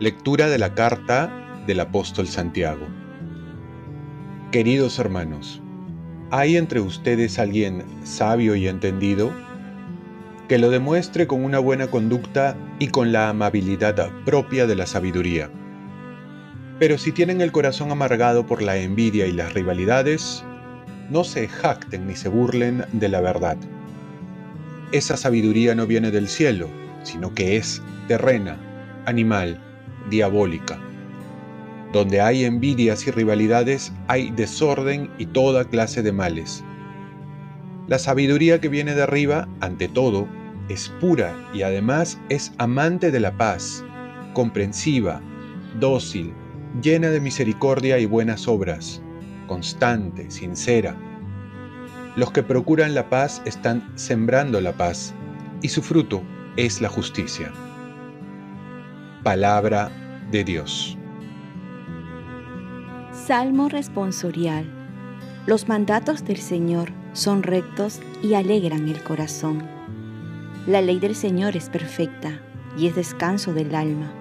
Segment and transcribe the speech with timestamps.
[0.00, 1.28] Lectura de la carta
[1.66, 2.86] del apóstol Santiago.
[4.52, 5.60] Queridos hermanos,
[6.30, 9.32] ¿hay entre ustedes alguien sabio y entendido?
[10.48, 15.50] Que lo demuestre con una buena conducta y con la amabilidad propia de la sabiduría.
[16.78, 20.44] Pero si tienen el corazón amargado por la envidia y las rivalidades,
[21.10, 23.56] no se jacten ni se burlen de la verdad.
[24.92, 26.68] Esa sabiduría no viene del cielo,
[27.02, 28.56] sino que es terrena,
[29.06, 29.60] animal,
[30.08, 30.78] diabólica.
[31.92, 36.62] Donde hay envidias y rivalidades hay desorden y toda clase de males.
[37.88, 40.28] La sabiduría que viene de arriba, ante todo,
[40.68, 43.82] es pura y además es amante de la paz,
[44.34, 45.22] comprensiva,
[45.80, 46.34] dócil,
[46.82, 49.02] llena de misericordia y buenas obras,
[49.46, 50.96] constante, sincera.
[52.16, 55.14] Los que procuran la paz están sembrando la paz,
[55.62, 56.22] y su fruto
[56.56, 57.52] es la justicia.
[59.22, 59.90] Palabra
[60.30, 60.96] de Dios.
[63.12, 64.64] Salmo responsorial.
[65.46, 69.66] Los mandatos del Señor son rectos y alegran el corazón.
[70.66, 72.40] La ley del Señor es perfecta
[72.76, 74.12] y es descanso del alma.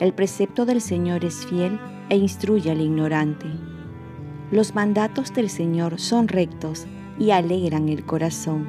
[0.00, 3.46] El precepto del Señor es fiel e instruye al ignorante.
[4.50, 6.86] Los mandatos del Señor son rectos
[7.18, 8.68] y alegran el corazón.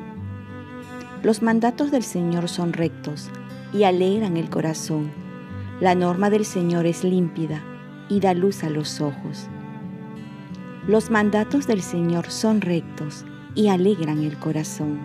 [1.24, 3.30] Los mandatos del Señor son rectos
[3.74, 5.12] y alegran el corazón
[5.80, 7.62] la norma del Señor es límpida
[8.10, 9.48] y da luz a los ojos.
[10.88, 14.98] Los mandatos del Señor son rectos y alegran el corazón.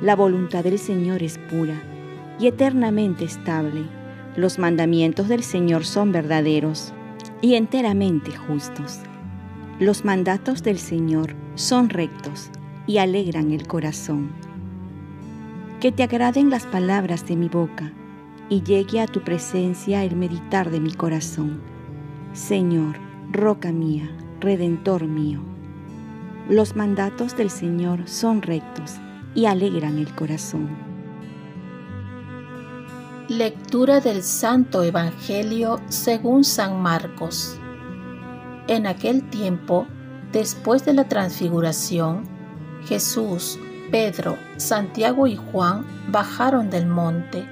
[0.00, 1.74] La voluntad del Señor es pura
[2.40, 3.82] y eternamente estable.
[4.36, 6.92] Los mandamientos del Señor son verdaderos
[7.40, 8.98] y enteramente justos.
[9.78, 12.50] Los mandatos del Señor son rectos
[12.86, 14.32] y alegran el corazón.
[15.80, 17.92] Que te agraden las palabras de mi boca
[18.48, 21.60] y llegue a tu presencia el meditar de mi corazón.
[22.32, 22.96] Señor,
[23.30, 25.40] roca mía, redentor mío.
[26.48, 28.96] Los mandatos del Señor son rectos
[29.34, 30.83] y alegran el corazón.
[33.28, 37.58] Lectura del Santo Evangelio según San Marcos.
[38.68, 39.86] En aquel tiempo,
[40.30, 42.24] después de la transfiguración,
[42.84, 43.58] Jesús,
[43.90, 47.48] Pedro, Santiago y Juan bajaron del monte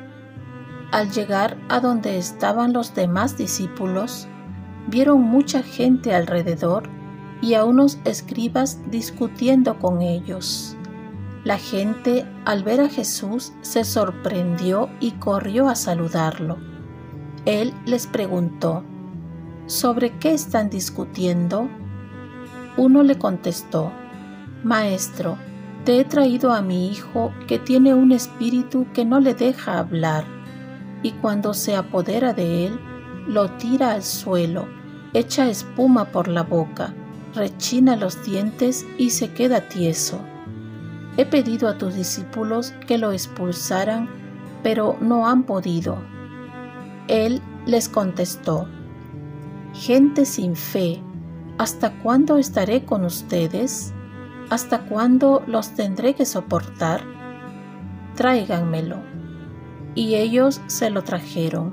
[0.92, 4.28] al llegar a donde estaban los demás discípulos,
[4.88, 6.90] vieron mucha gente alrededor
[7.40, 10.76] y a unos escribas discutiendo con ellos.
[11.44, 16.58] La gente al ver a Jesús se sorprendió y corrió a saludarlo.
[17.44, 18.84] Él les preguntó,
[19.66, 21.68] ¿sobre qué están discutiendo?
[22.76, 23.92] Uno le contestó,
[24.62, 25.36] Maestro,
[25.84, 30.24] te he traído a mi hijo que tiene un espíritu que no le deja hablar
[31.02, 32.80] y cuando se apodera de él,
[33.26, 34.68] lo tira al suelo,
[35.12, 36.94] echa espuma por la boca,
[37.34, 40.20] rechina los dientes y se queda tieso.
[41.16, 44.08] He pedido a tus discípulos que lo expulsaran,
[44.62, 45.98] pero no han podido.
[47.08, 48.66] Él les contestó,
[49.74, 51.02] Gente sin fe,
[51.58, 53.92] ¿hasta cuándo estaré con ustedes?
[54.50, 57.02] ¿Hasta cuándo los tendré que soportar?
[58.16, 59.12] Tráiganmelo
[59.94, 61.72] y ellos se lo trajeron.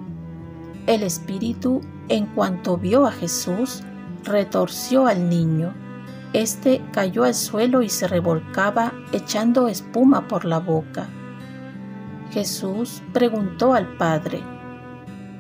[0.88, 3.83] El espíritu, en cuanto vio a Jesús,
[4.23, 5.73] retorció al niño.
[6.34, 11.07] Este cayó al suelo y se revolcaba echando espuma por la boca.
[12.31, 14.44] Jesús preguntó al padre,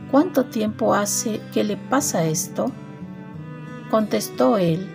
[0.09, 2.71] ¿cuánto tiempo hace que le pasa esto?
[3.91, 4.89] Contestó él,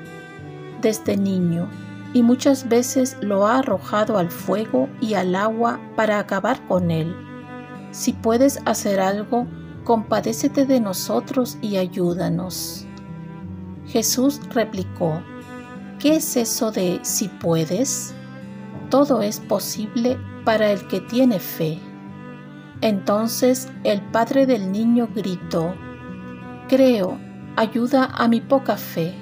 [0.81, 1.69] desde niño,
[2.13, 7.15] y muchas veces lo ha arrojado al fuego y al agua para acabar con él.
[7.93, 9.47] Si puedes hacer algo,
[9.85, 12.87] compadécete de nosotros y ayúdanos.
[13.87, 15.23] Jesús replicó,
[16.05, 18.13] ¿qué es eso de si puedes?
[18.91, 21.79] Todo es posible para el que tiene fe.
[22.83, 25.75] Entonces el padre del niño gritó,
[26.69, 27.17] Creo,
[27.57, 29.15] ayuda a mi poca fe.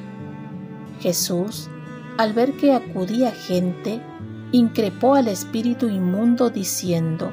[0.98, 1.70] Jesús,
[2.18, 4.02] al ver que acudía gente,
[4.50, 7.30] increpó al espíritu inmundo diciendo,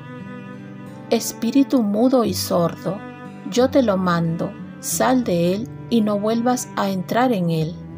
[1.10, 3.00] Espíritu mudo y sordo,
[3.50, 7.89] yo te lo mando, sal de él y no vuelvas a entrar en él.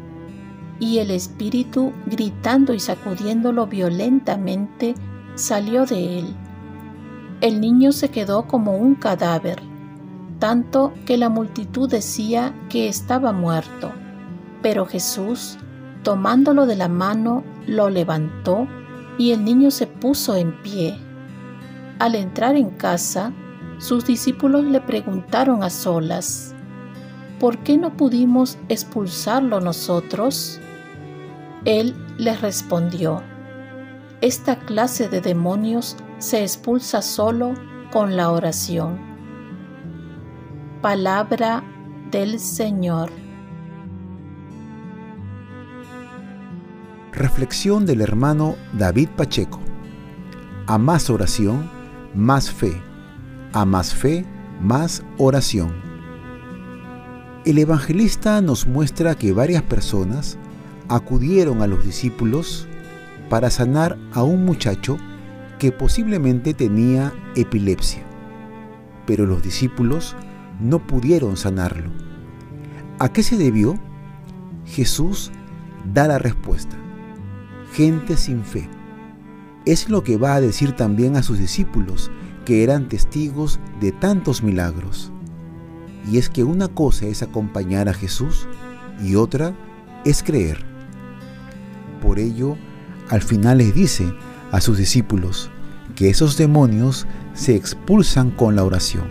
[0.78, 4.94] Y el espíritu, gritando y sacudiéndolo violentamente,
[5.34, 6.34] salió de él.
[7.40, 9.62] El niño se quedó como un cadáver,
[10.38, 13.92] tanto que la multitud decía que estaba muerto.
[14.62, 15.58] Pero Jesús,
[16.02, 18.66] Tomándolo de la mano, lo levantó
[19.18, 20.98] y el niño se puso en pie.
[22.00, 23.32] Al entrar en casa,
[23.78, 26.56] sus discípulos le preguntaron a solas,
[27.42, 30.60] ¿por qué no pudimos expulsarlo nosotros?
[31.64, 33.20] Él les respondió,
[34.20, 37.54] esta clase de demonios se expulsa solo
[37.90, 38.96] con la oración.
[40.82, 41.64] Palabra
[42.12, 43.10] del Señor.
[47.10, 49.58] Reflexión del hermano David Pacheco.
[50.68, 51.68] A más oración,
[52.14, 52.80] más fe.
[53.52, 54.24] A más fe,
[54.60, 55.91] más oración.
[57.44, 60.38] El evangelista nos muestra que varias personas
[60.88, 62.66] acudieron a los discípulos
[63.28, 64.96] para sanar a un muchacho
[65.58, 68.02] que posiblemente tenía epilepsia.
[69.06, 70.16] Pero los discípulos
[70.60, 71.90] no pudieron sanarlo.
[72.98, 73.78] ¿A qué se debió?
[74.64, 75.32] Jesús
[75.92, 76.82] da la respuesta
[77.72, 78.68] gente sin fe.
[79.64, 82.10] Es lo que va a decir también a sus discípulos,
[82.44, 85.12] que eran testigos de tantos milagros.
[86.10, 88.46] Y es que una cosa es acompañar a Jesús
[89.02, 89.54] y otra
[90.04, 90.64] es creer.
[92.00, 92.56] Por ello,
[93.08, 94.12] al final les dice
[94.50, 95.50] a sus discípulos
[95.94, 99.10] que esos demonios se expulsan con la oración.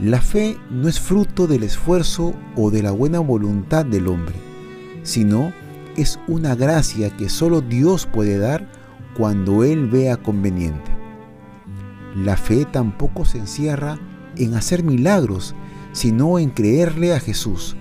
[0.00, 4.36] La fe no es fruto del esfuerzo o de la buena voluntad del hombre,
[5.02, 5.52] sino
[5.96, 8.68] es una gracia que solo Dios puede dar
[9.16, 10.90] cuando Él vea conveniente.
[12.14, 13.98] La fe tampoco se encierra
[14.36, 15.54] en hacer milagros,
[15.96, 17.74] sino en creerle a Jesús,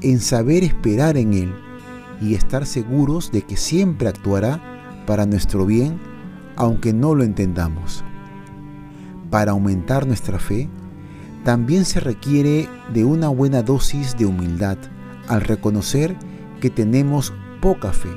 [0.00, 1.52] en saber esperar en Él
[2.20, 4.62] y estar seguros de que siempre actuará
[5.08, 5.98] para nuestro bien,
[6.54, 8.04] aunque no lo entendamos.
[9.28, 10.68] Para aumentar nuestra fe,
[11.42, 14.78] también se requiere de una buena dosis de humildad
[15.26, 16.16] al reconocer
[16.60, 18.16] que tenemos poca fe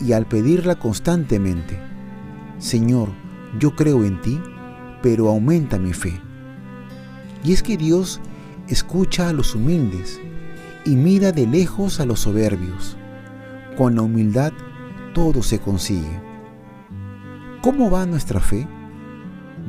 [0.00, 1.78] y al pedirla constantemente,
[2.58, 3.10] Señor,
[3.60, 4.40] yo creo en ti,
[5.00, 6.20] pero aumenta mi fe.
[7.44, 8.20] Y es que Dios
[8.72, 10.18] escucha a los humildes
[10.86, 12.96] y mira de lejos a los soberbios.
[13.76, 14.52] Con la humildad
[15.12, 16.20] todo se consigue.
[17.60, 18.66] ¿Cómo va nuestra fe?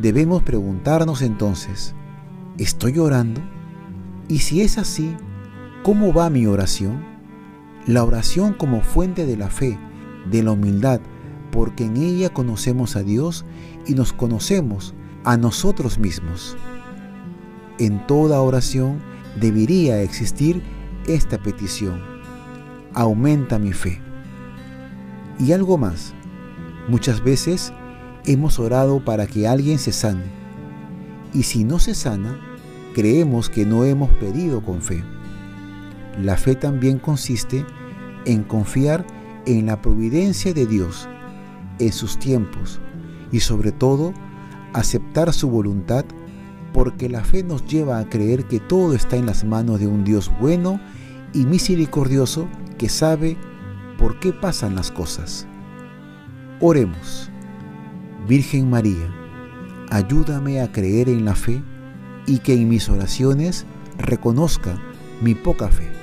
[0.01, 1.94] Debemos preguntarnos entonces,
[2.57, 3.41] ¿estoy orando?
[4.29, 5.15] Y si es así,
[5.83, 7.03] ¿cómo va mi oración?
[7.85, 9.77] La oración como fuente de la fe,
[10.31, 11.01] de la humildad,
[11.51, 13.44] porque en ella conocemos a Dios
[13.85, 14.95] y nos conocemos
[15.25, 16.56] a nosotros mismos.
[17.79, 18.99] En toda oración
[19.39, 20.61] debería existir
[21.07, 22.01] esta petición.
[22.93, 23.99] Aumenta mi fe.
[25.39, 26.13] Y algo más.
[26.87, 27.73] Muchas veces
[28.25, 30.25] hemos orado para que alguien se sane.
[31.33, 32.39] Y si no se sana,
[32.93, 35.03] creemos que no hemos pedido con fe.
[36.21, 37.65] La fe también consiste
[38.25, 39.05] en confiar
[39.45, 41.09] en la providencia de Dios,
[41.79, 42.79] en sus tiempos
[43.31, 44.13] y sobre todo
[44.73, 46.05] aceptar su voluntad
[46.73, 50.03] porque la fe nos lleva a creer que todo está en las manos de un
[50.03, 50.79] Dios bueno
[51.33, 52.47] y misericordioso
[52.77, 53.37] que sabe
[53.97, 55.47] por qué pasan las cosas.
[56.59, 57.29] Oremos.
[58.27, 59.13] Virgen María,
[59.91, 61.61] ayúdame a creer en la fe
[62.25, 63.65] y que en mis oraciones
[63.97, 64.77] reconozca
[65.21, 65.93] mi poca fe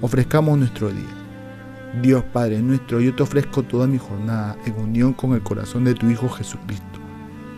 [0.00, 2.00] ofrezcamos nuestro día.
[2.02, 5.94] Dios Padre nuestro, yo te ofrezco toda mi jornada en unión con el corazón de
[5.94, 6.89] tu Hijo Jesucristo,